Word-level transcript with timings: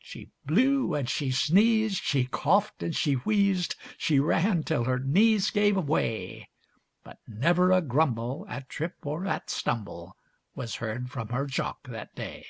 She 0.00 0.32
blew 0.44 0.94
and 0.96 1.08
she 1.08 1.30
sneezed, 1.30 2.02
she 2.02 2.24
coughed 2.24 2.82
and 2.82 2.92
she 2.96 3.12
wheezed, 3.14 3.76
She 3.96 4.18
ran 4.18 4.64
till 4.64 4.82
her 4.86 4.98
knees 4.98 5.50
gave 5.50 5.76
way. 5.76 6.50
But 7.04 7.20
never 7.28 7.70
a 7.70 7.80
grumble 7.80 8.44
at 8.48 8.68
trip 8.68 8.96
or 9.06 9.24
at 9.24 9.50
stumble 9.50 10.16
Was 10.56 10.74
heard 10.82 11.12
from 11.12 11.28
her 11.28 11.46
jock 11.46 11.86
that 11.86 12.12
day. 12.16 12.44